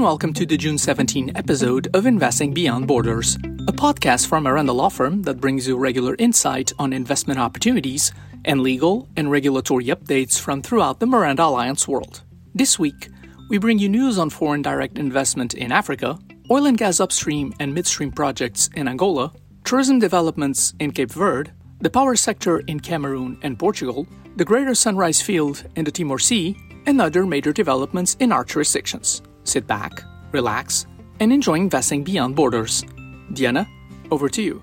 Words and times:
and 0.00 0.06
welcome 0.06 0.32
to 0.32 0.46
the 0.46 0.56
June 0.56 0.78
17 0.78 1.32
episode 1.34 1.94
of 1.94 2.06
Investing 2.06 2.54
Beyond 2.54 2.86
Borders, 2.86 3.34
a 3.68 3.72
podcast 3.72 4.28
from 4.28 4.44
Miranda 4.44 4.72
Law 4.72 4.88
Firm 4.88 5.20
that 5.24 5.42
brings 5.42 5.68
you 5.68 5.76
regular 5.76 6.16
insight 6.18 6.72
on 6.78 6.94
investment 6.94 7.38
opportunities 7.38 8.10
and 8.46 8.62
legal 8.62 9.10
and 9.18 9.30
regulatory 9.30 9.84
updates 9.88 10.40
from 10.40 10.62
throughout 10.62 11.00
the 11.00 11.06
Miranda 11.06 11.44
Alliance 11.44 11.86
world. 11.86 12.22
This 12.54 12.78
week, 12.78 13.10
we 13.50 13.58
bring 13.58 13.78
you 13.78 13.90
news 13.90 14.18
on 14.18 14.30
foreign 14.30 14.62
direct 14.62 14.96
investment 14.96 15.52
in 15.52 15.70
Africa, 15.70 16.18
oil 16.50 16.64
and 16.64 16.78
gas 16.78 16.98
upstream 16.98 17.52
and 17.60 17.74
midstream 17.74 18.10
projects 18.10 18.70
in 18.74 18.88
Angola, 18.88 19.30
tourism 19.64 19.98
developments 19.98 20.72
in 20.80 20.92
Cape 20.92 21.12
Verde, 21.12 21.50
the 21.82 21.90
power 21.90 22.16
sector 22.16 22.60
in 22.60 22.80
Cameroon 22.80 23.38
and 23.42 23.58
Portugal, 23.58 24.06
the 24.36 24.46
Greater 24.46 24.74
Sunrise 24.74 25.20
Field 25.20 25.66
in 25.76 25.84
the 25.84 25.92
Timor 25.92 26.18
Sea, 26.18 26.56
and 26.86 27.02
other 27.02 27.26
major 27.26 27.52
developments 27.52 28.16
in 28.18 28.32
our 28.32 28.44
jurisdictions. 28.44 29.20
Sit 29.44 29.66
back, 29.66 30.02
relax, 30.32 30.86
and 31.20 31.32
enjoy 31.32 31.54
investing 31.54 32.04
beyond 32.04 32.36
borders. 32.36 32.84
Diana, 33.32 33.66
over 34.10 34.28
to 34.28 34.42
you. 34.42 34.62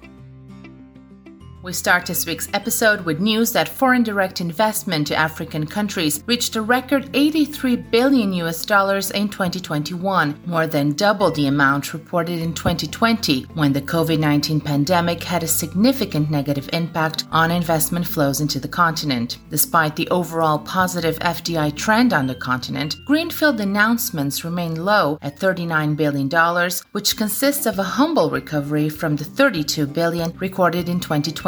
We 1.63 1.73
start 1.73 2.05
this 2.05 2.27
week's 2.27 2.47
episode 2.53 3.01
with 3.01 3.19
news 3.19 3.51
that 3.53 3.67
foreign 3.67 4.03
direct 4.03 4.41
investment 4.41 5.07
to 5.07 5.15
African 5.15 5.65
countries 5.65 6.23
reached 6.27 6.55
a 6.55 6.61
record 6.61 7.09
83 7.15 7.75
billion 7.77 8.31
US 8.33 8.63
dollars 8.63 9.09
in 9.09 9.27
2021, 9.27 10.39
more 10.45 10.67
than 10.67 10.93
double 10.93 11.31
the 11.31 11.47
amount 11.47 11.93
reported 11.93 12.39
in 12.39 12.53
2020 12.53 13.41
when 13.55 13.73
the 13.73 13.81
COVID-19 13.81 14.63
pandemic 14.63 15.23
had 15.23 15.41
a 15.41 15.47
significant 15.47 16.29
negative 16.29 16.69
impact 16.73 17.25
on 17.31 17.49
investment 17.49 18.05
flows 18.05 18.39
into 18.39 18.59
the 18.59 18.67
continent. 18.67 19.39
Despite 19.49 19.95
the 19.95 20.07
overall 20.09 20.59
positive 20.59 21.17
FDI 21.19 21.75
trend 21.75 22.13
on 22.13 22.27
the 22.27 22.35
continent, 22.35 22.97
greenfield 23.07 23.59
announcements 23.59 24.45
remain 24.45 24.85
low 24.85 25.17
at 25.23 25.39
39 25.39 25.95
billion 25.95 26.29
dollars, 26.29 26.81
which 26.91 27.17
consists 27.17 27.65
of 27.65 27.79
a 27.79 27.83
humble 27.83 28.29
recovery 28.29 28.89
from 28.89 29.15
the 29.15 29.25
32 29.25 29.87
billion 29.87 30.31
recorded 30.37 30.87
in 30.87 30.99
2020 30.99 31.46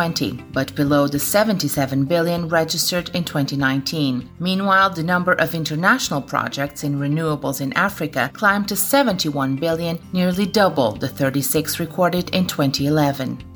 but 0.53 0.73
below 0.75 1.07
the 1.07 1.19
77 1.19 2.05
billion 2.05 2.47
registered 2.47 3.09
in 3.09 3.23
2019. 3.23 4.29
Meanwhile, 4.39 4.91
the 4.91 5.03
number 5.03 5.33
of 5.33 5.53
international 5.53 6.21
projects 6.21 6.83
in 6.83 6.99
renewables 6.99 7.59
in 7.59 7.73
Africa 7.73 8.29
climbed 8.33 8.69
to 8.69 8.75
71 8.75 9.57
billion, 9.57 9.99
nearly 10.13 10.45
double 10.45 10.93
the 10.93 11.07
36 11.07 11.79
recorded 11.79 12.29
in 12.29 12.47
2011. 12.47 13.48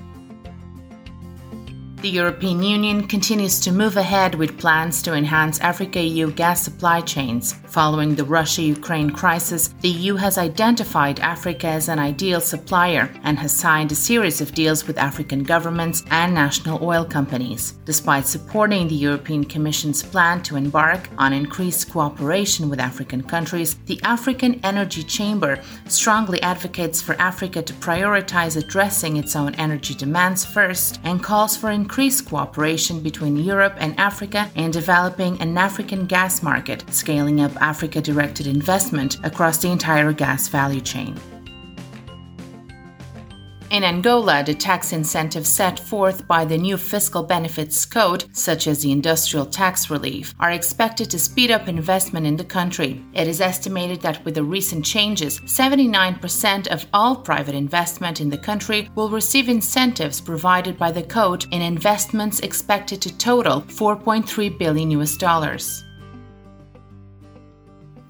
The 2.04 2.10
European 2.10 2.62
Union 2.62 3.08
continues 3.08 3.62
to 3.62 3.72
move 3.72 3.96
ahead 3.96 4.36
with 4.36 4.60
plans 4.60 5.02
to 5.04 5.14
enhance 5.14 5.62
Africa 5.62 6.02
EU 6.02 6.32
gas 6.32 6.62
supply 6.62 7.00
chains. 7.00 7.54
Following 7.68 8.14
the 8.14 8.26
Russia 8.26 8.62
Ukraine 8.62 9.10
crisis, 9.10 9.70
the 9.80 9.88
EU 9.88 10.18
has 10.18 10.38
identified 10.38 11.22
Africa 11.22 11.68
as 11.68 11.88
an 11.88 12.00
ideal 12.00 12.42
supplier 12.42 13.10
and 13.24 13.40
has 13.40 13.56
signed 13.56 13.94
a 13.94 13.96
series 13.96 14.42
of 14.42 14.54
deals 14.54 14.86
with 14.86 14.98
African 14.98 15.44
governments 15.44 16.04
and 16.12 16.34
national 16.34 16.84
oil 16.84 17.06
companies. 17.06 17.76
Despite 17.86 18.28
supporting 18.28 18.90
the 18.90 18.96
European 18.96 19.46
Commission's 19.46 20.04
plan 20.04 20.44
to 20.44 20.58
embark 20.58 21.10
on 21.18 21.32
increased 21.32 21.90
cooperation 21.90 22.70
with 22.70 22.82
African 22.82 23.24
countries, 23.24 23.78
the 23.86 24.02
African 24.04 24.60
Energy 24.66 25.04
Chamber 25.04 25.62
strongly 25.88 26.42
advocates 26.42 27.02
for 27.02 27.16
Africa 27.16 27.62
to 27.62 27.74
prioritize 27.76 28.58
addressing 28.58 29.16
its 29.16 29.38
own 29.38 29.56
energy 29.56 29.94
demands 29.94 30.44
first 30.44 31.00
and 31.06 31.24
calls 31.24 31.56
for 31.56 31.72
increased 31.72 31.93
increased 31.94 32.28
cooperation 32.28 33.02
between 33.02 33.38
Europe 33.38 33.76
and 33.78 33.94
Africa 34.00 34.50
in 34.56 34.72
developing 34.72 35.40
an 35.40 35.56
African 35.56 36.08
gas 36.08 36.42
market, 36.42 36.84
scaling 36.92 37.40
up 37.40 37.56
Africa 37.62 38.02
directed 38.02 38.48
investment 38.48 39.24
across 39.24 39.60
the 39.60 39.70
entire 39.70 40.12
gas 40.12 40.48
value 40.48 40.82
chain. 40.82 41.16
In 43.74 43.84
Angola, 43.84 44.44
the 44.44 44.54
tax 44.54 44.94
incentives 44.94 45.50
set 45.50 45.80
forth 45.80 46.28
by 46.28 46.46
the 46.46 46.60
new 46.60 46.78
Fiscal 46.78 47.24
Benefits 47.24 47.88
Code, 47.88 48.26
such 48.32 48.68
as 48.68 48.84
the 48.84 48.92
industrial 48.92 49.48
tax 49.48 49.90
relief, 49.90 50.36
are 50.40 50.52
expected 50.52 51.10
to 51.10 51.18
speed 51.18 51.50
up 51.50 51.68
investment 51.68 52.28
in 52.28 52.38
the 52.38 52.44
country. 52.44 53.04
It 53.16 53.28
is 53.28 53.42
estimated 53.42 54.00
that 54.02 54.24
with 54.24 54.36
the 54.36 54.44
recent 54.44 54.86
changes, 54.86 55.40
79% 55.40 56.68
of 56.68 56.86
all 56.94 57.16
private 57.16 57.56
investment 57.56 58.22
in 58.22 58.30
the 58.30 58.38
country 58.38 58.92
will 58.94 59.10
receive 59.10 59.50
incentives 59.50 60.22
provided 60.22 60.78
by 60.78 60.92
the 60.92 61.02
code 61.02 61.48
in 61.50 61.64
investments 61.64 62.42
expected 62.42 63.02
to 63.02 63.18
total 63.18 63.62
4.3 63.62 64.56
billion 64.60 64.92
US 64.92 65.18
dollars. 65.18 65.84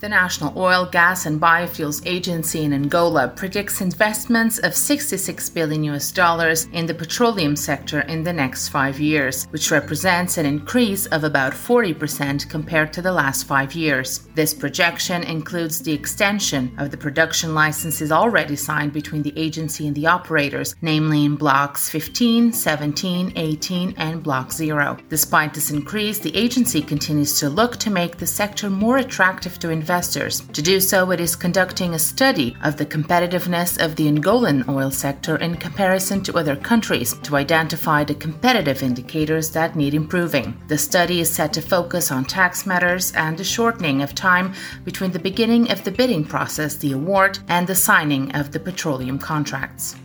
The 0.03 0.09
National 0.09 0.52
Oil, 0.59 0.86
Gas 0.86 1.25
and 1.25 1.40
Biofuels 1.40 2.06
Agency 2.06 2.66
in 2.66 2.74
Angola 2.74 3.30
predicts 3.30 3.80
investments 3.80 4.59
of 4.59 4.75
66 4.75 5.50
billion 5.52 5.86
US 5.86 6.12
dollars 6.12 6.68
in 6.74 6.86
the 6.86 6.94
petroleum 6.94 7.56
sector 7.56 8.02
in 8.02 8.22
the 8.22 8.34
next 8.34 8.68
5 8.68 9.00
years, 9.00 9.46
which 9.52 9.72
represents 9.72 10.38
an 10.38 10.46
increase 10.46 11.06
of 11.06 11.24
about 11.24 11.53
40% 11.53 12.50
compared 12.50 12.91
to 12.91 13.02
the 13.02 13.14
last 13.14 13.46
5 13.46 13.75
years. 13.75 14.28
This 14.36 14.53
projection 14.53 15.24
includes 15.24 15.80
the 15.80 15.94
extension 15.94 16.75
of 16.80 16.91
the 16.91 16.97
production 16.97 17.56
licenses 17.56 18.12
already 18.12 18.58
signed 18.58 18.91
between 18.91 19.24
the 19.24 19.38
agency 19.40 19.88
and 19.88 19.96
the 19.96 20.08
operators, 20.08 20.75
namely 20.81 21.24
in 21.24 21.38
blocks 21.38 21.90
15, 21.90 22.52
17, 22.52 23.31
18 23.38 23.94
and 23.96 24.22
block 24.22 24.52
0. 24.52 24.97
Despite 25.08 25.53
this 25.53 25.72
increase, 25.72 26.20
the 26.20 26.35
agency 26.35 26.81
continues 26.81 27.40
to 27.40 27.47
look 27.47 27.78
to 27.78 27.90
make 27.90 28.18
the 28.18 28.28
sector 28.28 28.70
more 28.70 28.97
attractive 28.97 29.58
to 29.59 29.70
investors 29.70 29.92
investors. 29.93 30.41
To 30.53 30.61
do 30.63 30.79
so, 30.79 31.11
it 31.11 31.19
is 31.19 31.35
conducting 31.35 31.93
a 31.93 31.99
study 31.99 32.57
of 32.63 32.77
the 32.77 32.85
competitiveness 32.85 33.77
of 33.77 33.95
the 33.95 34.07
Angolan 34.07 34.67
oil 34.67 34.89
sector 34.89 35.35
in 35.35 35.55
comparison 35.55 36.23
to 36.23 36.35
other 36.35 36.55
countries 36.55 37.13
to 37.21 37.35
identify 37.35 38.03
the 38.03 38.15
competitive 38.15 38.81
indicators 38.81 39.51
that 39.51 39.75
need 39.75 39.93
improving. 39.93 40.59
The 40.67 40.79
study 40.79 41.19
is 41.19 41.29
set 41.29 41.53
to 41.53 41.61
focus 41.61 42.11
on 42.11 42.25
tax 42.25 42.65
matters 42.65 43.11
and 43.11 43.37
the 43.37 43.43
shortening 43.43 44.01
of 44.01 44.15
time 44.15 44.55
between 44.83 45.11
the 45.11 45.27
beginning 45.29 45.69
of 45.69 45.83
the 45.83 45.91
bidding 45.91 46.25
process, 46.25 46.75
the 46.77 46.93
award, 46.93 47.37
and 47.47 47.67
the 47.67 47.75
signing 47.75 48.31
of 48.31 48.51
the 48.51 48.59
petroleum 48.59 49.19
contracts. 49.19 49.95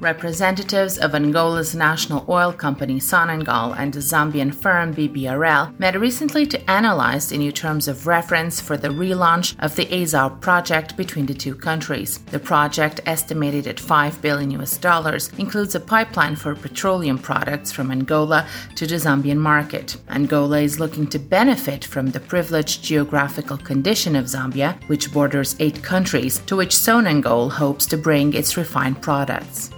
Representatives 0.00 0.96
of 0.96 1.12
Angola's 1.16 1.74
national 1.74 2.24
oil 2.28 2.52
company 2.52 3.00
Sonangol 3.00 3.76
and 3.76 3.92
the 3.92 3.98
Zambian 3.98 4.54
firm 4.54 4.94
BBRL 4.94 5.76
met 5.80 5.98
recently 5.98 6.46
to 6.46 6.70
analyze 6.70 7.28
the 7.28 7.38
new 7.38 7.50
terms 7.50 7.88
of 7.88 8.06
reference 8.06 8.60
for 8.60 8.76
the 8.76 8.90
relaunch 8.90 9.56
of 9.58 9.74
the 9.74 9.86
Azao 9.86 10.40
project 10.40 10.96
between 10.96 11.26
the 11.26 11.34
two 11.34 11.56
countries. 11.56 12.18
The 12.18 12.38
project, 12.38 13.00
estimated 13.06 13.66
at 13.66 13.80
5 13.80 14.22
billion 14.22 14.52
US 14.52 14.76
dollars, 14.76 15.32
includes 15.36 15.74
a 15.74 15.80
pipeline 15.80 16.36
for 16.36 16.54
petroleum 16.54 17.18
products 17.18 17.72
from 17.72 17.90
Angola 17.90 18.46
to 18.76 18.86
the 18.86 18.96
Zambian 18.96 19.38
market. 19.38 19.96
Angola 20.10 20.60
is 20.60 20.78
looking 20.78 21.08
to 21.08 21.18
benefit 21.18 21.84
from 21.84 22.12
the 22.12 22.20
privileged 22.20 22.84
geographical 22.84 23.56
condition 23.56 24.14
of 24.14 24.26
Zambia, 24.26 24.80
which 24.88 25.12
borders 25.12 25.56
eight 25.58 25.82
countries, 25.82 26.38
to 26.46 26.54
which 26.54 26.76
Sonangol 26.76 27.50
hopes 27.50 27.84
to 27.86 27.96
bring 27.96 28.32
its 28.34 28.56
refined 28.56 29.02
products. 29.02 29.72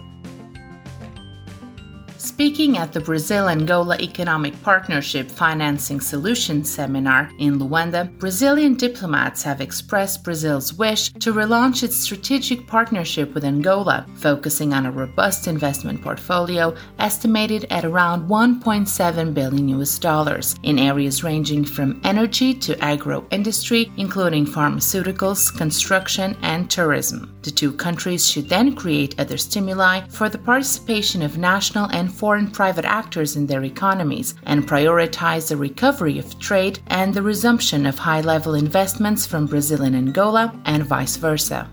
Speaking 2.41 2.79
at 2.79 2.95
the 2.95 3.01
Brazil 3.01 3.51
Angola 3.51 3.99
Economic 3.99 4.55
Partnership 4.63 5.31
Financing 5.31 6.01
Solutions 6.01 6.73
seminar 6.73 7.31
in 7.39 7.59
Luanda, 7.59 8.11
Brazilian 8.19 8.77
diplomats 8.77 9.43
have 9.43 9.61
expressed 9.61 10.25
Brazil's 10.25 10.73
wish 10.73 11.13
to 11.13 11.35
relaunch 11.35 11.83
its 11.83 11.97
strategic 11.97 12.67
partnership 12.67 13.35
with 13.35 13.45
Angola, 13.45 14.07
focusing 14.15 14.73
on 14.73 14.87
a 14.87 14.91
robust 14.91 15.49
investment 15.49 16.01
portfolio 16.01 16.75
estimated 16.99 17.67
at 17.69 17.85
around 17.85 18.27
1.7 18.27 19.35
billion 19.35 19.69
US 19.79 19.99
dollars 19.99 20.57
in 20.63 20.79
areas 20.79 21.23
ranging 21.23 21.63
from 21.63 22.01
energy 22.05 22.55
to 22.55 22.83
agro 22.83 23.27
industry, 23.31 23.93
including 23.99 24.47
pharmaceuticals, 24.47 25.55
construction, 25.59 26.35
and 26.41 26.71
tourism. 26.71 27.37
The 27.43 27.51
two 27.51 27.73
countries 27.73 28.29
should 28.29 28.49
then 28.49 28.75
create 28.75 29.19
other 29.19 29.39
stimuli 29.39 30.03
for 30.09 30.29
the 30.29 30.39
participation 30.39 31.23
of 31.23 31.39
national 31.39 31.87
and 31.87 32.13
foreign 32.13 32.51
private 32.51 32.85
actors 32.85 33.37
in 33.37 33.47
their 33.47 33.65
economies 33.65 34.35
and 34.45 34.69
prioritize 34.69 35.49
the 35.49 35.57
recovery 35.57 36.19
of 36.19 36.39
trade 36.39 36.81
and 36.89 37.15
the 37.15 37.23
resumption 37.23 37.87
of 37.87 37.99
high 37.99 38.21
level 38.21 38.55
investments 38.55 39.27
from 39.27 39.47
Brazil 39.47 39.83
and 39.83 39.97
Angola 39.97 40.53
and 40.67 40.85
vice 40.85 41.17
versa. 41.17 41.71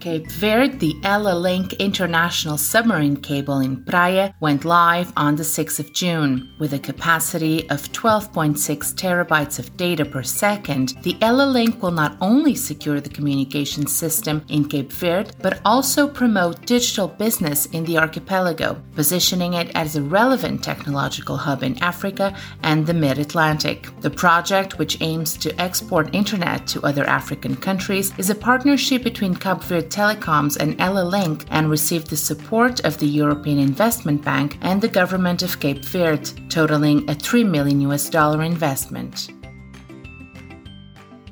Cape 0.00 0.30
Verde, 0.30 0.76
the 0.76 0.94
EllaLink 1.02 1.76
international 1.78 2.56
submarine 2.56 3.16
cable 3.16 3.58
in 3.58 3.82
Praia 3.84 4.32
went 4.40 4.64
live 4.64 5.12
on 5.16 5.34
the 5.36 5.42
6th 5.42 5.80
of 5.80 5.92
June. 5.92 6.54
With 6.58 6.72
a 6.72 6.78
capacity 6.78 7.68
of 7.70 7.90
12.6 7.92 8.58
terabytes 8.94 9.58
of 9.58 9.76
data 9.76 10.04
per 10.04 10.22
second, 10.22 10.94
the 11.02 11.14
EllaLink 11.14 11.80
will 11.80 11.90
not 11.90 12.16
only 12.20 12.54
secure 12.54 13.00
the 13.00 13.08
communication 13.08 13.86
system 13.86 14.44
in 14.48 14.68
Cape 14.68 14.92
Verde, 14.92 15.32
but 15.42 15.60
also 15.64 16.06
promote 16.06 16.64
digital 16.64 17.08
business 17.08 17.66
in 17.66 17.84
the 17.84 17.98
archipelago, 17.98 18.80
positioning 18.94 19.54
it 19.54 19.70
as 19.74 19.96
a 19.96 20.02
relevant 20.02 20.62
technological 20.62 21.36
hub 21.36 21.62
in 21.62 21.76
Africa 21.82 22.36
and 22.62 22.86
the 22.86 22.94
mid 22.94 23.18
Atlantic. 23.18 23.88
The 24.00 24.10
project, 24.10 24.78
which 24.78 25.00
aims 25.00 25.36
to 25.38 25.60
export 25.60 26.14
internet 26.14 26.66
to 26.68 26.82
other 26.82 27.04
African 27.04 27.56
countries, 27.56 28.12
is 28.16 28.30
a 28.30 28.34
partnership 28.34 29.02
between 29.02 29.34
Cape 29.34 29.62
Verde 29.62 29.87
Telecoms 29.88 30.56
and 30.56 30.76
EllaLink 30.78 31.44
and 31.50 31.70
received 31.70 32.08
the 32.08 32.16
support 32.16 32.80
of 32.80 32.98
the 32.98 33.06
European 33.06 33.58
Investment 33.58 34.24
Bank 34.24 34.58
and 34.60 34.80
the 34.80 34.88
government 34.88 35.42
of 35.42 35.60
Cape 35.60 35.84
Verde, 35.84 36.30
totaling 36.48 37.08
a 37.08 37.14
3 37.14 37.44
million 37.44 37.80
US 37.82 38.08
dollar 38.08 38.42
investment. 38.42 39.30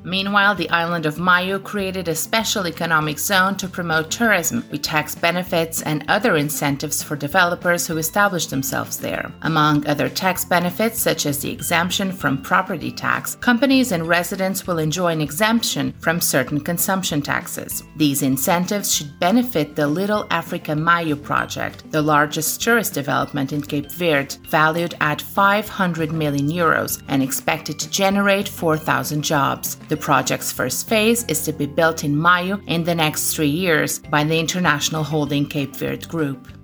Meanwhile, 0.07 0.55
the 0.55 0.69
island 0.69 1.05
of 1.05 1.17
Maio 1.17 1.61
created 1.61 2.07
a 2.07 2.15
special 2.15 2.65
economic 2.65 3.19
zone 3.19 3.57
to 3.57 3.67
promote 3.67 4.09
tourism 4.09 4.63
with 4.71 4.81
tax 4.81 5.13
benefits 5.15 5.81
and 5.81 6.05
other 6.07 6.37
incentives 6.37 7.03
for 7.03 7.17
developers 7.17 7.85
who 7.85 7.97
establish 7.97 8.45
themselves 8.45 8.97
there. 8.97 9.29
Among 9.41 9.85
other 9.85 10.07
tax 10.07 10.45
benefits, 10.45 10.97
such 10.97 11.25
as 11.25 11.39
the 11.39 11.51
exemption 11.51 12.13
from 12.13 12.41
property 12.41 12.89
tax, 12.89 13.35
companies 13.35 13.91
and 13.91 14.07
residents 14.07 14.65
will 14.65 14.77
enjoy 14.77 15.11
an 15.11 15.19
exemption 15.19 15.93
from 15.99 16.21
certain 16.21 16.61
consumption 16.61 17.21
taxes. 17.21 17.83
These 17.97 18.21
incentives 18.21 18.95
should 18.95 19.19
benefit 19.19 19.75
the 19.75 19.87
Little 19.87 20.25
Africa 20.31 20.71
Maio 20.71 21.21
project, 21.21 21.91
the 21.91 22.01
largest 22.01 22.61
tourist 22.61 22.93
development 22.93 23.51
in 23.51 23.61
Cape 23.61 23.91
Verde, 23.91 24.37
valued 24.47 24.95
at 25.01 25.21
500 25.21 26.13
million 26.13 26.47
euros 26.47 27.03
and 27.09 27.21
expected 27.21 27.77
to 27.79 27.89
generate 27.89 28.47
4,000 28.47 29.21
jobs. 29.21 29.75
The 29.89 29.96
the 29.97 30.03
project's 30.03 30.51
first 30.51 30.87
phase 30.87 31.23
is 31.25 31.43
to 31.43 31.51
be 31.51 31.65
built 31.65 32.03
in 32.03 32.15
Maio 32.15 32.61
in 32.67 32.83
the 32.83 32.93
next 32.93 33.33
three 33.33 33.47
years 33.49 33.97
by 33.97 34.23
the 34.23 34.39
International 34.39 35.03
Holding 35.03 35.45
Cape 35.47 35.75
Verde 35.75 36.05
Group. 36.05 36.56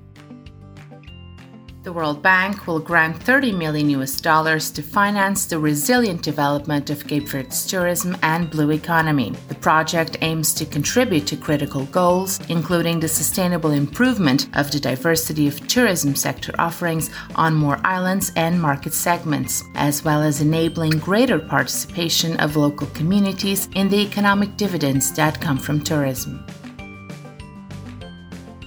The 1.84 1.92
World 1.92 2.22
Bank 2.22 2.66
will 2.66 2.80
grant 2.80 3.22
30 3.22 3.52
million 3.52 3.90
US 3.90 4.22
dollars 4.22 4.72
to 4.72 4.82
finance 4.82 5.46
the 5.46 5.60
resilient 5.60 6.22
development 6.22 6.90
of 6.90 7.06
Cape 7.06 7.28
Verde's 7.28 7.68
tourism 7.68 8.16
and 8.24 8.50
blue 8.50 8.72
economy. 8.72 9.34
The 9.50 9.56
project 9.56 10.16
aims 10.22 10.54
to 10.54 10.66
contribute 10.66 11.28
to 11.28 11.36
critical 11.36 11.84
goals, 11.88 12.40
including 12.48 13.02
the 13.02 13.10
sustainable 13.10 13.72
improvement 13.72 14.48
of 14.54 14.72
the 14.72 14.80
diversity 14.80 15.46
of 15.46 15.68
tourism 15.68 16.16
sector 16.16 16.54
offerings 16.58 17.10
on 17.36 17.54
more 17.54 17.82
islands 17.84 18.32
and 18.38 18.62
market 18.62 18.94
segments, 18.94 19.62
as 19.76 20.06
well 20.06 20.22
as 20.22 20.40
enabling 20.40 21.00
greater 21.00 21.38
participation 21.38 22.40
of 22.40 22.56
local 22.56 22.88
communities 22.88 23.68
in 23.76 23.90
the 23.90 24.00
economic 24.00 24.56
dividends 24.56 25.12
that 25.16 25.42
come 25.42 25.58
from 25.58 25.82
tourism. 25.82 26.46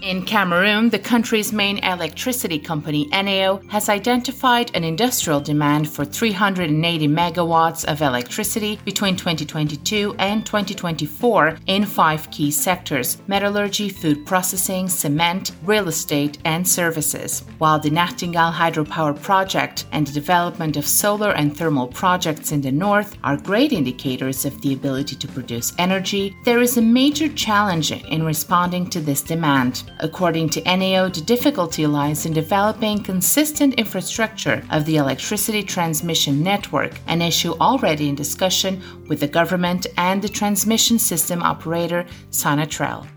In 0.06 0.22
Cameroon, 0.24 0.88
the 0.88 1.00
country's 1.00 1.52
main 1.52 1.78
electricity 1.78 2.60
company, 2.60 3.08
Eneo, 3.10 3.60
has 3.68 3.88
identified 3.88 4.70
an 4.72 4.84
industrial 4.84 5.40
demand 5.40 5.90
for 5.90 6.04
380 6.04 7.08
megawatts 7.08 7.84
of 7.84 8.00
electricity 8.00 8.78
between 8.84 9.16
2022 9.16 10.14
and 10.20 10.46
2024 10.46 11.58
in 11.66 11.84
five 11.84 12.30
key 12.30 12.52
sectors 12.52 13.20
metallurgy, 13.26 13.88
food 13.88 14.24
processing, 14.24 14.88
cement, 14.88 15.50
real 15.64 15.88
estate, 15.88 16.38
and 16.44 16.68
services. 16.68 17.42
While 17.58 17.80
the 17.80 17.90
Nachtigal 17.90 18.52
hydropower 18.52 19.20
project 19.20 19.86
and 19.90 20.06
the 20.06 20.12
development 20.12 20.76
of 20.76 20.86
solar 20.86 21.32
and 21.32 21.56
thermal 21.56 21.88
projects 21.88 22.52
in 22.52 22.60
the 22.60 22.70
north 22.70 23.18
are 23.24 23.36
great 23.36 23.72
indicators 23.72 24.44
of 24.44 24.62
the 24.62 24.72
ability 24.72 25.16
to 25.16 25.26
produce 25.26 25.74
energy, 25.78 26.36
there 26.44 26.60
is 26.60 26.76
a 26.76 26.80
major 26.80 27.28
challenge 27.30 27.90
in 27.90 28.22
responding 28.22 28.88
to 28.90 29.00
this 29.00 29.20
demand. 29.20 29.82
According 29.98 30.50
to 30.50 30.62
Eneo, 30.62 31.08
the 31.08 31.22
difficulty 31.22 31.86
lies 31.86 32.26
in 32.26 32.34
developing 32.34 33.02
consistent 33.02 33.74
infrastructure 33.74 34.62
of 34.70 34.84
the 34.84 34.96
electricity 34.96 35.62
transmission 35.62 36.42
network, 36.42 37.00
an 37.06 37.22
issue 37.22 37.54
already 37.60 38.08
in 38.08 38.14
discussion 38.14 38.82
with 39.08 39.20
the 39.20 39.28
government 39.28 39.86
and 39.96 40.20
the 40.20 40.28
transmission 40.28 40.98
system 40.98 41.42
operator 41.42 42.04
Sonatrel. 42.30 43.15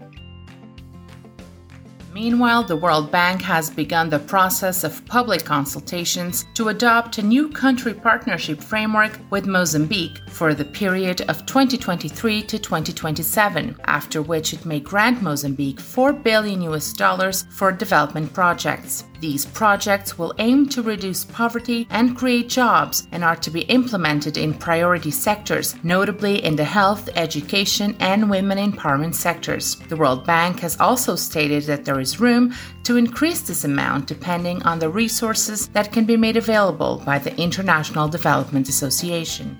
Meanwhile, 2.20 2.64
the 2.64 2.76
World 2.76 3.12
Bank 3.12 3.42
has 3.44 3.70
begun 3.70 4.10
the 4.10 4.20
process 4.20 4.84
of 4.84 5.06
public 5.06 5.46
consultations 5.46 6.44
to 6.54 6.68
adopt 6.68 7.18
a 7.18 7.24
new 7.24 7.48
country 7.48 7.94
partnership 7.94 8.62
framework 8.62 9.18
with 9.30 9.46
Mozambique 9.46 10.20
for 10.28 10.54
the 10.54 10.66
period 10.66 11.22
of 11.30 11.46
2023 11.46 12.42
to 12.42 12.60
2027, 12.60 13.78
after 13.86 14.22
which 14.22 14.52
it 14.52 14.66
may 14.66 14.82
grant 14.82 15.22
Mozambique 15.22 15.80
4 15.80 16.12
billion 16.12 16.62
US 16.64 16.92
dollars 16.92 17.46
for 17.52 17.72
development 17.72 18.34
projects. 18.34 19.06
These 19.20 19.48
projects 19.48 20.18
will 20.18 20.34
aim 20.40 20.70
to 20.70 20.82
reduce 20.82 21.26
poverty 21.26 21.88
and 21.90 22.16
create 22.16 22.48
jobs 22.48 23.08
and 23.12 23.24
are 23.24 23.36
to 23.36 23.52
be 23.52 23.62
implemented 23.62 24.38
in 24.38 24.54
priority 24.54 25.12
sectors, 25.12 25.76
notably 25.84 26.44
in 26.44 26.56
the 26.56 26.64
health, 26.64 27.10
education, 27.16 27.98
and 28.00 28.30
women 28.30 28.58
empowerment 28.58 29.16
sectors. 29.16 29.76
The 29.90 29.98
World 29.98 30.26
Bank 30.26 30.62
has 30.62 30.80
also 30.80 31.16
stated 31.16 31.64
that 31.64 31.84
there 31.84 32.00
is 32.00 32.22
room 32.22 32.54
to 32.84 32.96
increase 32.96 33.42
this 33.42 33.66
amount 33.66 34.08
depending 34.08 34.64
on 34.64 34.80
the 34.80 34.90
resources 34.90 35.68
that 35.70 35.92
can 35.92 36.06
be 36.06 36.16
made 36.16 36.38
available 36.38 37.02
by 37.06 37.20
the 37.20 37.36
International 37.38 38.08
Development 38.08 38.70
Association. 38.70 39.58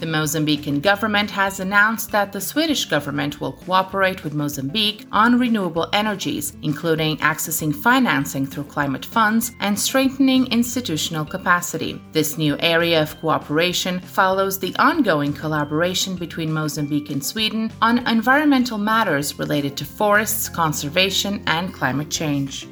The 0.00 0.06
Mozambican 0.06 0.80
government 0.80 1.30
has 1.32 1.60
announced 1.60 2.10
that 2.10 2.32
the 2.32 2.40
Swedish 2.40 2.86
government 2.86 3.38
will 3.38 3.52
cooperate 3.52 4.24
with 4.24 4.32
Mozambique 4.32 5.04
on 5.12 5.38
renewable 5.38 5.90
energies, 5.92 6.54
including 6.62 7.18
accessing 7.18 7.76
financing 7.76 8.46
through 8.46 8.64
climate 8.64 9.04
funds 9.04 9.52
and 9.60 9.78
strengthening 9.78 10.46
institutional 10.46 11.26
capacity. 11.26 12.00
This 12.12 12.38
new 12.38 12.56
area 12.60 13.02
of 13.02 13.20
cooperation 13.20 14.00
follows 14.00 14.58
the 14.58 14.74
ongoing 14.76 15.34
collaboration 15.34 16.16
between 16.16 16.50
Mozambique 16.50 17.10
and 17.10 17.22
Sweden 17.22 17.70
on 17.82 17.98
environmental 18.08 18.78
matters 18.78 19.38
related 19.38 19.76
to 19.76 19.84
forests, 19.84 20.48
conservation, 20.48 21.42
and 21.46 21.74
climate 21.74 22.10
change. 22.10 22.66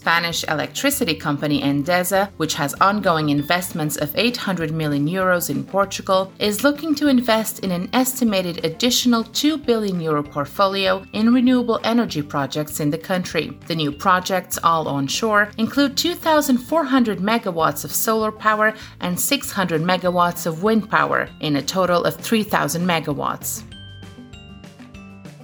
Spanish 0.00 0.44
electricity 0.44 1.14
company 1.14 1.60
Endesa, 1.60 2.30
which 2.38 2.54
has 2.54 2.72
ongoing 2.80 3.28
investments 3.28 3.98
of 3.98 4.10
800 4.16 4.72
million 4.72 5.06
euros 5.06 5.50
in 5.50 5.62
Portugal, 5.62 6.32
is 6.38 6.64
looking 6.64 6.94
to 6.94 7.08
invest 7.08 7.58
in 7.58 7.70
an 7.70 7.90
estimated 7.92 8.64
additional 8.64 9.24
2 9.24 9.58
billion 9.58 10.00
euro 10.00 10.22
portfolio 10.22 11.04
in 11.12 11.34
renewable 11.34 11.78
energy 11.84 12.22
projects 12.22 12.80
in 12.80 12.88
the 12.88 12.96
country. 12.96 13.50
The 13.66 13.76
new 13.76 13.92
projects, 13.92 14.58
all 14.64 14.88
onshore, 14.88 15.50
include 15.58 15.98
2,400 15.98 17.18
megawatts 17.18 17.84
of 17.84 17.92
solar 17.92 18.32
power 18.32 18.72
and 19.00 19.20
600 19.20 19.82
megawatts 19.82 20.46
of 20.46 20.62
wind 20.62 20.88
power, 20.88 21.28
in 21.40 21.56
a 21.56 21.62
total 21.62 22.04
of 22.04 22.16
3,000 22.16 22.86
megawatts. 22.86 23.69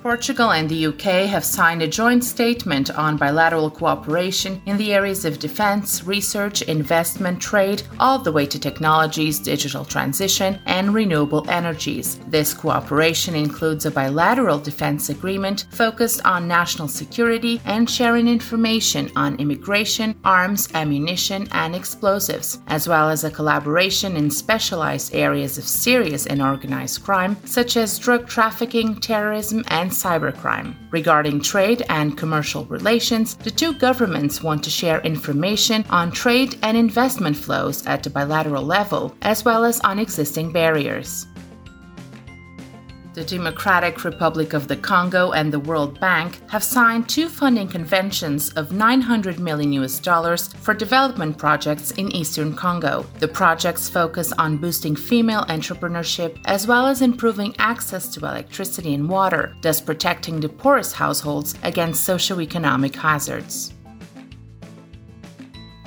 Portugal 0.07 0.53
and 0.53 0.69
the 0.69 0.87
UK 0.87 1.29
have 1.29 1.45
signed 1.45 1.83
a 1.83 1.89
joint 1.89 2.23
statement 2.23 2.97
on 2.97 3.17
bilateral 3.17 3.69
cooperation 3.69 4.63
in 4.65 4.77
the 4.77 4.95
areas 4.95 5.25
of 5.25 5.41
defense, 5.41 6.05
research, 6.05 6.63
investment, 6.63 7.41
trade, 7.41 7.83
all 7.99 8.17
the 8.17 8.31
way 8.31 8.47
to 8.47 8.57
technologies, 8.57 9.41
digital 9.41 9.85
transition, 9.85 10.61
and 10.67 10.95
renewable 10.95 11.45
energies. 11.51 12.21
This 12.29 12.55
cooperation 12.55 13.35
includes 13.35 13.85
a 13.85 13.91
bilateral 13.91 14.61
defense 14.61 15.09
agreement 15.09 15.67
focused 15.73 16.25
on 16.25 16.47
national 16.47 16.87
security 16.87 17.61
and 17.65 17.91
sharing 17.91 18.29
information 18.29 19.11
on 19.17 19.35
immigration, 19.41 20.15
arms, 20.23 20.69
ammunition, 20.75 21.49
and 21.51 21.75
explosives, 21.75 22.61
as 22.69 22.87
well 22.87 23.11
as 23.11 23.25
a 23.25 23.31
collaboration 23.39 24.17
in 24.17 24.31
specialized 24.31 25.17
areas 25.17 25.59
of 25.59 25.65
serious 25.65 26.27
and 26.27 26.41
organized 26.41 27.03
crime, 27.03 27.37
such 27.45 27.77
as 27.77 27.99
drug 27.99 28.29
trafficking, 28.29 28.95
terrorism, 29.01 29.65
and 29.67 29.96
cybercrime. 30.03 30.75
Regarding 30.91 31.41
trade 31.41 31.83
and 31.89 32.17
commercial 32.17 32.65
relations, 32.67 33.35
the 33.37 33.51
two 33.51 33.73
governments 33.73 34.43
want 34.43 34.63
to 34.65 34.71
share 34.71 35.01
information 35.01 35.85
on 35.91 36.13
trade 36.13 36.59
and 36.63 36.77
investment 36.77 37.37
flows 37.37 37.87
at 37.87 38.03
the 38.03 38.11
bilateral 38.11 38.63
level, 38.63 39.15
as 39.23 39.45
well 39.45 39.65
as 39.65 39.81
on 39.81 39.99
existing 39.99 40.53
barriers. 40.53 41.27
The 43.17 43.25
Democratic 43.25 44.05
Republic 44.05 44.53
of 44.53 44.69
the 44.69 44.77
Congo 44.77 45.33
and 45.33 45.51
the 45.51 45.59
World 45.59 45.99
Bank 45.99 46.39
have 46.51 46.63
signed 46.63 47.09
two 47.09 47.31
funding 47.31 47.67
conventions 47.67 48.51
of 48.51 48.73
900 48.73 49.41
million 49.41 49.73
US 49.73 49.99
dollars 49.99 50.53
for 50.61 50.75
development 50.75 51.39
projects 51.39 51.93
in 51.93 52.13
eastern 52.13 52.55
Congo. 52.55 53.07
The 53.19 53.29
projects 53.29 53.89
focus 53.89 54.33
on 54.33 54.59
boosting 54.59 54.95
female 54.95 55.47
entrepreneurship 55.47 56.39
as 56.45 56.67
well 56.67 56.87
as 56.87 57.01
improving 57.01 57.57
access 57.59 58.07
to 58.13 58.21
electricity 58.21 58.93
and 58.93 59.09
water, 59.09 59.57
thus 59.63 59.81
protecting 59.81 60.39
the 60.39 60.51
poorest 60.51 60.93
households 60.93 61.55
against 61.63 62.07
socioeconomic 62.07 62.95
hazards. 62.95 63.73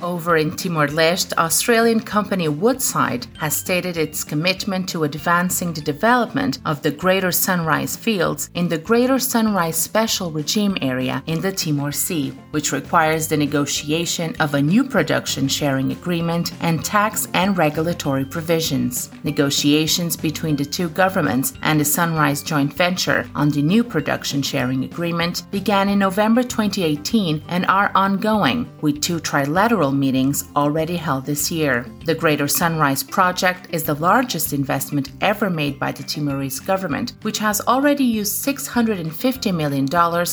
Over 0.02 0.38
in 0.38 0.56
Timor 0.56 0.86
Leste, 0.88 1.34
Australian 1.36 2.00
company 2.00 2.48
Woodside 2.48 3.26
has 3.38 3.54
stated 3.54 3.98
its 3.98 4.24
commitment 4.24 4.88
to 4.88 5.04
advancing 5.04 5.74
the 5.74 5.82
development 5.82 6.58
of 6.64 6.80
the 6.80 6.90
Greater 6.90 7.30
Sunrise 7.30 7.96
Fields 7.96 8.48
in 8.54 8.68
the 8.68 8.78
Greater 8.78 9.18
Sunrise 9.18 9.76
Special 9.76 10.30
Regime 10.30 10.78
Area 10.80 11.22
in 11.26 11.42
the 11.42 11.52
Timor 11.52 11.92
Sea, 11.92 12.30
which 12.52 12.72
requires 12.72 13.28
the 13.28 13.36
negotiation 13.36 14.34
of 14.40 14.54
a 14.54 14.62
new 14.62 14.84
production 14.84 15.48
sharing 15.48 15.92
agreement 15.92 16.52
and 16.62 16.82
tax 16.82 17.28
and 17.34 17.58
regulatory 17.58 18.24
provisions. 18.24 19.10
Negotiations 19.22 20.16
between 20.16 20.56
the 20.56 20.64
two 20.64 20.88
governments 20.88 21.52
and 21.62 21.78
the 21.78 21.84
Sunrise 21.84 22.42
joint 22.42 22.72
venture 22.72 23.28
on 23.34 23.50
the 23.50 23.62
new 23.62 23.84
production 23.84 24.40
sharing 24.40 24.84
agreement 24.84 25.50
began 25.50 25.90
in 25.90 25.98
November 25.98 26.42
2018 26.42 27.42
and 27.48 27.66
are 27.66 27.92
ongoing, 27.94 28.66
with 28.80 29.02
two 29.02 29.18
trilateral 29.18 29.89
meetings 29.92 30.44
already 30.56 30.96
held 30.96 31.26
this 31.26 31.50
year. 31.50 31.86
The 32.04 32.14
Greater 32.14 32.48
Sunrise 32.48 33.02
Project 33.02 33.68
is 33.70 33.84
the 33.84 33.94
largest 33.94 34.52
investment 34.52 35.10
ever 35.20 35.50
made 35.50 35.78
by 35.78 35.92
the 35.92 36.02
Timorese 36.02 36.60
government, 36.60 37.14
which 37.22 37.38
has 37.38 37.60
already 37.62 38.04
used 38.04 38.44
$650 38.46 39.54
million 39.54 39.86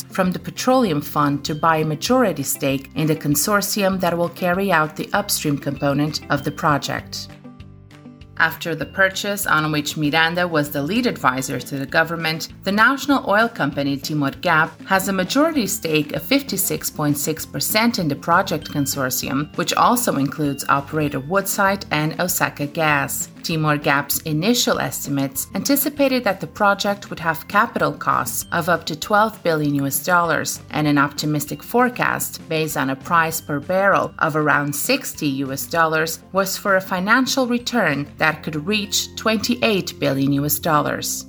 from 0.09 0.31
the 0.31 0.39
Petroleum 0.39 1.01
Fund 1.01 1.43
to 1.45 1.55
buy 1.55 1.77
a 1.77 1.85
majority 1.85 2.43
stake 2.43 2.89
in 2.95 3.07
the 3.07 3.15
consortium 3.15 3.99
that 3.99 4.17
will 4.17 4.29
carry 4.29 4.71
out 4.71 4.95
the 4.95 5.09
upstream 5.13 5.57
component 5.57 6.21
of 6.31 6.43
the 6.43 6.51
project. 6.51 7.27
After 8.39 8.75
the 8.75 8.85
purchase, 8.85 9.47
on 9.47 9.71
which 9.71 9.97
Miranda 9.97 10.47
was 10.47 10.69
the 10.69 10.83
lead 10.83 11.07
advisor 11.07 11.59
to 11.59 11.77
the 11.77 11.85
government, 11.85 12.49
the 12.63 12.71
national 12.71 13.27
oil 13.29 13.49
company 13.49 13.97
Timor 13.97 14.31
Gap 14.41 14.79
has 14.85 15.07
a 15.07 15.13
majority 15.13 15.65
stake 15.65 16.13
of 16.13 16.21
56.6% 16.21 17.99
in 17.99 18.07
the 18.07 18.15
project 18.15 18.69
consortium, 18.71 19.55
which 19.57 19.73
also 19.73 20.17
includes 20.17 20.65
operator 20.69 21.19
Woodside 21.19 21.85
and 21.89 22.19
Osaka 22.21 22.67
Gas. 22.67 23.29
Timor 23.47 23.77
Gap's 23.77 24.19
initial 24.23 24.77
estimates 24.77 25.47
anticipated 25.55 26.25
that 26.25 26.41
the 26.41 26.47
project 26.47 27.09
would 27.09 27.19
have 27.19 27.47
capital 27.47 27.93
costs 27.93 28.45
of 28.51 28.67
up 28.67 28.85
to 28.87 28.95
12 28.99 29.41
billion 29.41 29.73
US 29.85 30.03
dollars 30.03 30.59
and 30.71 30.85
an 30.85 30.97
optimistic 30.97 31.63
forecast 31.63 32.41
based 32.49 32.75
on 32.75 32.89
a 32.89 32.95
price 32.97 33.39
per 33.39 33.61
barrel 33.61 34.13
of 34.19 34.35
around 34.35 34.75
60 34.75 35.25
US 35.45 35.65
dollars 35.65 36.19
was 36.33 36.57
for 36.57 36.75
a 36.75 36.81
financial 36.81 37.47
return 37.47 38.05
that 38.17 38.43
could 38.43 38.67
reach 38.67 39.15
28 39.15 39.97
billion 39.97 40.33
US 40.33 40.59
dollars. 40.59 41.25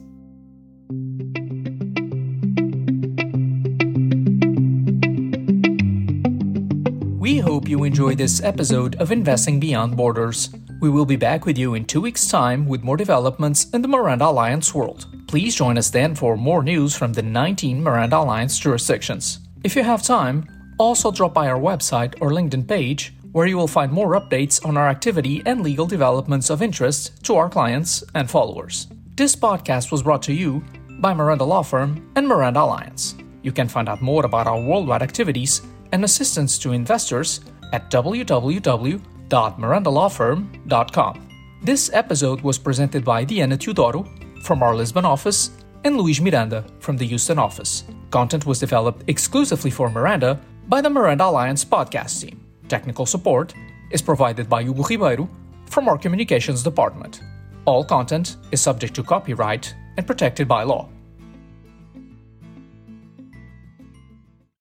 We 7.20 7.38
hope 7.38 7.68
you 7.68 7.84
enjoyed 7.84 8.18
this 8.18 8.42
episode 8.42 8.96
of 8.96 9.12
Investing 9.12 9.60
Beyond 9.60 9.96
Borders. 9.96 10.50
We 10.80 10.90
will 10.90 11.06
be 11.06 11.16
back 11.16 11.44
with 11.44 11.58
you 11.58 11.74
in 11.74 11.86
two 11.86 12.00
weeks' 12.00 12.28
time 12.28 12.64
with 12.64 12.84
more 12.84 12.96
developments 12.96 13.68
in 13.70 13.82
the 13.82 13.88
Miranda 13.88 14.26
Alliance 14.26 14.72
world. 14.72 15.06
Please 15.26 15.56
join 15.56 15.76
us 15.76 15.90
then 15.90 16.14
for 16.14 16.36
more 16.36 16.62
news 16.62 16.94
from 16.94 17.12
the 17.12 17.22
19 17.22 17.82
Miranda 17.82 18.18
Alliance 18.18 18.56
jurisdictions. 18.60 19.40
If 19.64 19.74
you 19.74 19.82
have 19.82 20.04
time, 20.04 20.46
also 20.78 21.10
drop 21.10 21.34
by 21.34 21.48
our 21.48 21.58
website 21.58 22.14
or 22.20 22.30
LinkedIn 22.30 22.68
page, 22.68 23.12
where 23.32 23.48
you 23.48 23.56
will 23.56 23.66
find 23.66 23.90
more 23.90 24.12
updates 24.12 24.64
on 24.64 24.76
our 24.76 24.88
activity 24.88 25.42
and 25.46 25.62
legal 25.62 25.84
developments 25.84 26.48
of 26.48 26.62
interest 26.62 27.24
to 27.24 27.34
our 27.34 27.50
clients 27.50 28.04
and 28.14 28.30
followers. 28.30 28.86
This 29.16 29.34
podcast 29.34 29.90
was 29.90 30.04
brought 30.04 30.22
to 30.22 30.32
you 30.32 30.64
by 31.00 31.12
Miranda 31.12 31.44
Law 31.44 31.62
Firm 31.62 32.08
and 32.14 32.28
Miranda 32.28 32.60
Alliance. 32.60 33.16
You 33.42 33.50
can 33.50 33.66
find 33.66 33.88
out 33.88 34.00
more 34.00 34.24
about 34.24 34.46
our 34.46 34.60
worldwide 34.60 35.02
activities 35.02 35.60
and 35.90 36.04
assistance 36.04 36.56
to 36.60 36.70
investors 36.70 37.40
at 37.72 37.90
www 37.90 39.02
www.mirandalawfirm.com. 39.28 41.28
This 41.62 41.90
episode 41.92 42.40
was 42.40 42.58
presented 42.58 43.04
by 43.04 43.24
Diana 43.24 43.56
Teodoro 43.56 44.06
from 44.44 44.62
our 44.62 44.74
Lisbon 44.74 45.04
office 45.04 45.50
and 45.84 45.96
Luis 45.96 46.20
Miranda 46.20 46.64
from 46.80 46.96
the 46.96 47.06
Houston 47.06 47.38
office. 47.38 47.84
Content 48.10 48.46
was 48.46 48.58
developed 48.58 49.04
exclusively 49.08 49.70
for 49.70 49.90
Miranda 49.90 50.40
by 50.68 50.80
the 50.80 50.90
Miranda 50.90 51.24
Alliance 51.24 51.64
podcast 51.64 52.20
team. 52.20 52.44
Technical 52.68 53.06
support 53.06 53.54
is 53.90 54.02
provided 54.02 54.48
by 54.48 54.62
Hugo 54.62 54.82
Ribeiro 54.82 55.28
from 55.66 55.88
our 55.88 55.98
communications 55.98 56.62
department. 56.62 57.20
All 57.64 57.84
content 57.84 58.36
is 58.52 58.60
subject 58.60 58.94
to 58.94 59.02
copyright 59.02 59.74
and 59.96 60.06
protected 60.06 60.48
by 60.48 60.62
law. 60.62 60.88